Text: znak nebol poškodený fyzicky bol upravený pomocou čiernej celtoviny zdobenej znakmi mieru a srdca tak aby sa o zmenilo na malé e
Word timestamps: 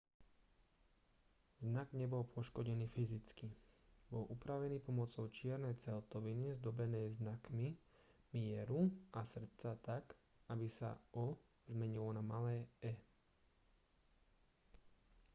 znak 1.71 1.91
nebol 1.97 2.23
poškodený 2.35 2.85
fyzicky 2.93 3.49
bol 4.13 4.23
upravený 4.35 4.79
pomocou 4.87 5.27
čiernej 5.39 5.75
celtoviny 5.83 6.47
zdobenej 6.59 7.05
znakmi 7.17 7.67
mieru 8.37 8.81
a 9.13 9.21
srdca 9.33 9.69
tak 9.89 10.03
aby 10.53 10.65
sa 10.77 10.91
o 11.23 11.37
zmenilo 11.73 12.09
na 12.17 12.23
malé 12.31 12.57
e 12.81 12.93